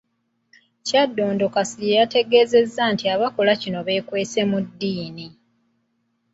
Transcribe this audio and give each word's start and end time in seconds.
Kyaddondo 0.85 1.45
Kasirye 1.53 1.93
yategeezezza 2.01 2.83
nti 2.93 3.05
abakola 3.13 3.53
kino 3.61 3.79
beekwese 3.87 4.39
mu 4.51 4.59
ddiini 4.65 5.27